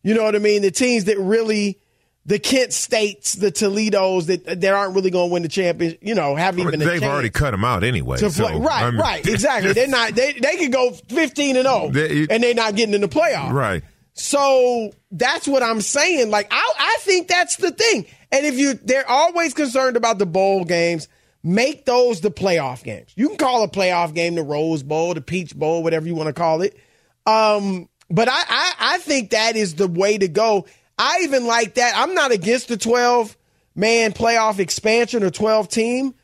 [0.03, 0.61] You know what I mean?
[0.61, 1.79] The teams that really,
[2.25, 5.99] the Kent States, the Toledos that that aren't really going to win the championship.
[6.01, 8.17] You know, have even they've already cut them out anyway.
[8.17, 9.71] So, right, I mean, right, exactly.
[9.71, 10.15] they're not.
[10.15, 13.53] They they could go 15 and 0, and they're not getting in the playoff.
[13.53, 13.83] Right.
[14.13, 16.31] So that's what I'm saying.
[16.31, 18.07] Like I, I think that's the thing.
[18.31, 21.07] And if you, they're always concerned about the bowl games.
[21.43, 23.13] Make those the playoff games.
[23.15, 26.27] You can call a playoff game the Rose Bowl, the Peach Bowl, whatever you want
[26.27, 26.77] to call it.
[27.25, 30.65] Um, but I, I, I think that is the way to go.
[30.97, 31.93] I even like that.
[31.95, 33.37] I'm not against the 12
[33.75, 36.15] man playoff expansion or 12 team,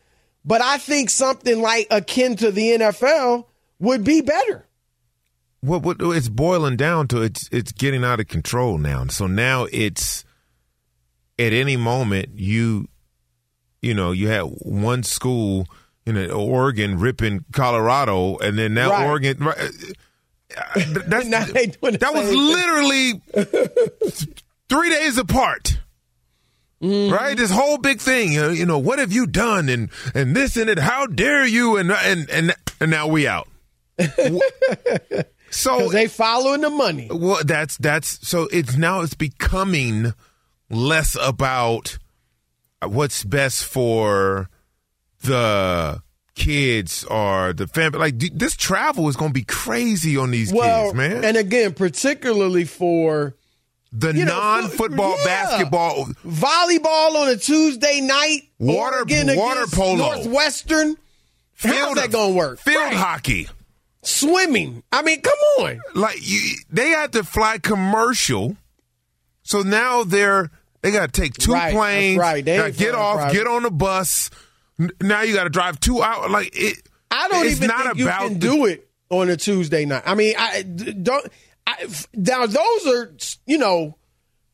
[0.43, 3.45] but I think something like akin to the NFL
[3.79, 4.67] would be better.
[5.61, 9.05] What, what it's boiling down to it's it's getting out of control now.
[9.07, 10.22] So now it's
[11.39, 12.87] at any moment you
[13.81, 15.67] you know you had one school
[16.05, 19.07] you know Oregon ripping Colorado and then now right.
[19.07, 20.69] Oregon right, uh,
[21.07, 23.21] that's, that was literally
[24.69, 25.79] three days apart.
[26.81, 27.13] Mm-hmm.
[27.13, 30.69] Right, this whole big thing, you know, what have you done, and and this and
[30.69, 33.47] it, how dare you, and and and, and now we out.
[35.49, 37.07] so they following the money.
[37.09, 40.13] Well, that's that's so it's now it's becoming
[40.69, 41.97] less about
[42.81, 44.49] what's best for
[45.21, 46.01] the
[46.35, 47.99] kids or the family.
[47.99, 51.23] Like this travel is going to be crazy on these well, kids, man.
[51.23, 53.35] And again, particularly for
[53.91, 55.23] the non-football yeah.
[55.25, 59.95] basketball, volleyball on a Tuesday night, Water- Oregon water against polo.
[59.97, 60.95] Northwestern.
[61.57, 62.59] How's Field- that gonna work?
[62.59, 62.93] field Right.
[62.95, 63.47] hockey.
[64.01, 64.83] Swimming.
[64.91, 65.79] I mean, come on.
[65.95, 68.57] Like you, they had to fly commercial,
[69.53, 70.49] so now they're
[70.81, 72.17] they got to take two Right, planes.
[72.17, 72.43] right.
[72.43, 73.33] They get off, private.
[73.33, 74.31] get on the bus.
[74.99, 76.31] Now you got to drive two hours.
[76.31, 76.81] Like it.
[77.11, 80.01] I don't it's even not think you can the- do it on a Tuesday night.
[80.05, 81.27] I mean, I don't.
[81.67, 83.95] I, now those are you know,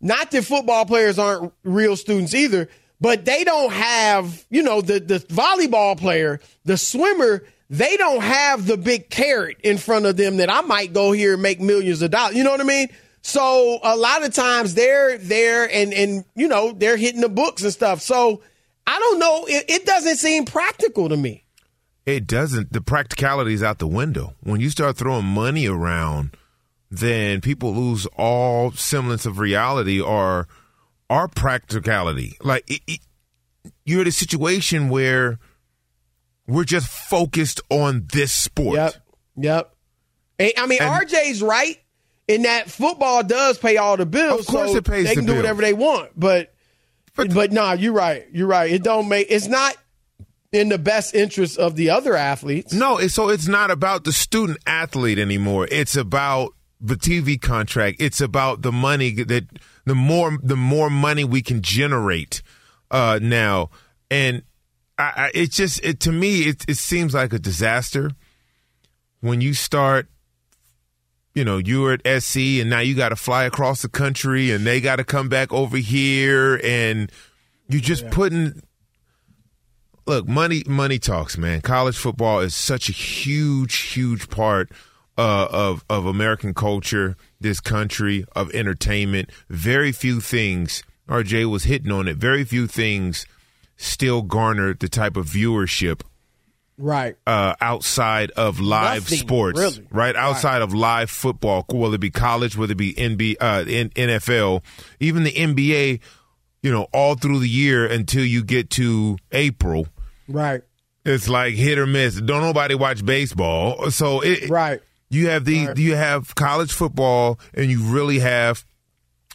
[0.02, 2.68] not that football players aren't real students either,
[3.00, 7.44] but they don't have you know the the volleyball player, the swimmer.
[7.72, 11.34] They don't have the big carrot in front of them that I might go here
[11.34, 12.36] and make millions of dollars.
[12.36, 12.90] You know what I mean?
[13.22, 17.64] So a lot of times they're there and and you know they're hitting the books
[17.64, 18.02] and stuff.
[18.02, 18.42] So
[18.88, 19.46] I don't know.
[19.48, 21.44] It, it doesn't seem practical to me.
[22.06, 22.74] It doesn't.
[22.74, 24.34] The practicality is out the window.
[24.42, 26.36] When you start throwing money around,
[26.90, 30.48] then people lose all semblance of reality or
[31.10, 32.38] our practicality.
[32.42, 33.00] Like it, it,
[33.86, 35.38] you're in a situation where
[36.48, 38.78] we're just focused on this sport.
[38.78, 38.96] Yep.
[39.38, 39.76] Yep.
[40.58, 41.78] I mean, And- RJ's right
[42.30, 44.42] in that football does pay all the bills.
[44.42, 45.16] Of course so it pays all the bills.
[45.16, 46.54] They can the do whatever they want, but
[47.28, 48.26] but, nah, you're right.
[48.32, 48.72] You're right.
[48.72, 49.28] It don't make.
[49.30, 49.76] It's not
[50.52, 52.74] in the best interest of the other athletes.
[52.74, 55.68] No, so it's not about the student athlete anymore.
[55.72, 57.98] It's about the TV contract.
[58.00, 59.48] It's about the money that
[59.86, 62.42] the more the more money we can generate
[62.90, 63.70] uh, now,
[64.10, 64.44] and
[64.98, 68.12] I, I, it just it to me it, it seems like a disaster
[69.22, 70.08] when you start.
[71.34, 74.52] You know, you were at SC, and now you got to fly across the country,
[74.52, 77.12] and they got to come back over here, and
[77.68, 78.62] you just putting
[80.08, 81.62] look, money money talks, man.
[81.62, 84.72] College football is such a huge, huge part
[85.18, 89.30] uh, of of American culture, this country, of entertainment.
[89.50, 90.84] Very few things.
[91.08, 92.18] RJ was hitting on it.
[92.18, 93.26] Very few things
[93.78, 96.02] still garner the type of viewership
[96.82, 97.16] Right.
[97.28, 99.86] uh, outside of live Nothing, sports, really.
[99.92, 100.16] right?
[100.16, 104.64] Outside of live football, whether it be college, whether it be NB, uh, N- NFL,
[105.02, 106.00] even the NBA,
[106.64, 109.88] you know, all through the year until you get to April,
[110.28, 110.62] Right.
[111.06, 112.16] it's like hit or miss.
[112.16, 114.80] Don't nobody watch baseball, so it, right.
[115.10, 118.64] You have the you have college football, and you really have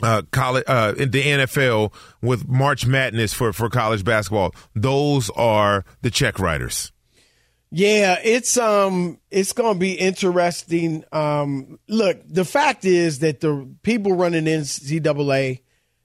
[0.02, 1.92] uh, college uh, in the NFL
[2.22, 4.54] with March Madness for for college basketball.
[4.74, 6.92] Those are the check writers.
[7.76, 11.04] Yeah, it's um it's going to be interesting.
[11.10, 15.60] Um look, the fact is that the people running NCAA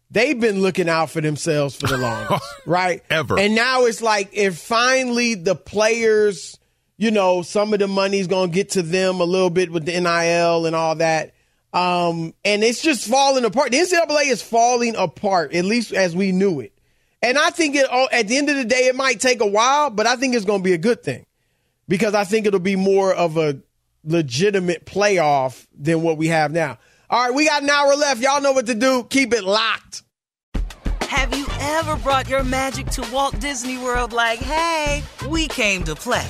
[0.10, 3.04] they've been looking out for themselves for the longest, right?
[3.12, 3.38] Ever.
[3.38, 6.58] And now it's like if finally the players,
[6.98, 9.86] you know, some of the money's going to get to them a little bit with
[9.86, 11.36] the NIL and all that.
[11.72, 13.72] Um and it's just falling apart.
[13.72, 16.74] The NCAA is falling apart at least as we knew it.
[17.22, 19.46] And I think it oh, at the end of the day it might take a
[19.46, 21.28] while, but I think it's going to be a good thing
[21.90, 23.60] because I think it'll be more of a
[24.06, 26.78] legitimate playoff than what we have now.
[27.10, 28.22] All right, we got an hour left.
[28.22, 29.04] Y'all know what to do.
[29.10, 30.04] Keep it locked.
[31.02, 35.96] Have you ever brought your magic to Walt Disney World like, hey, we came to
[35.96, 36.28] play?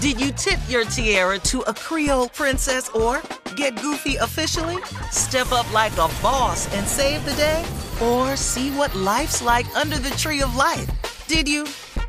[0.00, 3.22] Did you tip your tiara to a Creole princess or
[3.54, 4.82] get goofy officially?
[5.12, 7.64] Step up like a boss and save the day?
[8.02, 10.90] Or see what life's like under the tree of life?
[11.28, 11.62] Did you?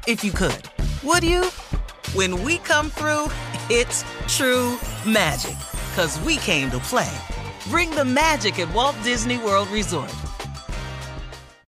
[0.07, 0.67] If you could.
[1.03, 1.49] Would you?
[2.13, 3.27] When we come through,
[3.69, 5.57] it's true magic.
[5.93, 7.11] Cause we came to play.
[7.69, 10.13] Bring the magic at Walt Disney World Resort.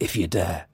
[0.00, 0.66] if you dare.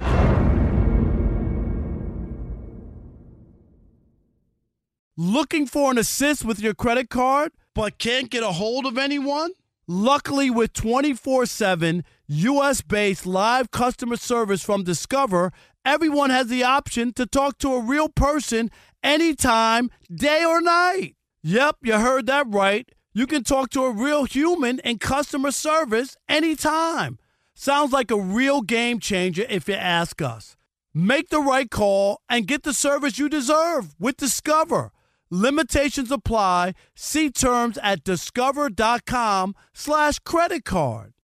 [5.16, 9.53] Looking for an assist with your credit card, but can't get a hold of anyone?
[9.87, 15.53] Luckily, with 24 7 US based live customer service from Discover,
[15.85, 18.70] everyone has the option to talk to a real person
[19.03, 21.14] anytime, day or night.
[21.43, 22.89] Yep, you heard that right.
[23.12, 27.18] You can talk to a real human in customer service anytime.
[27.55, 30.57] Sounds like a real game changer if you ask us.
[30.94, 34.92] Make the right call and get the service you deserve with Discover.
[35.30, 36.74] Limitations apply.
[36.94, 41.12] See terms at discover.com slash credit card.